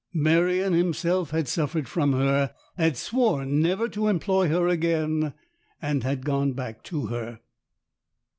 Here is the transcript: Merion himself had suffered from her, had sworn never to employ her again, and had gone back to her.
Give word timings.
Merion 0.15 0.73
himself 0.73 1.29
had 1.29 1.47
suffered 1.47 1.87
from 1.87 2.13
her, 2.13 2.55
had 2.75 2.97
sworn 2.97 3.61
never 3.61 3.87
to 3.89 4.07
employ 4.07 4.47
her 4.49 4.67
again, 4.67 5.35
and 5.79 6.01
had 6.01 6.25
gone 6.25 6.53
back 6.53 6.81
to 6.85 7.05
her. 7.05 7.39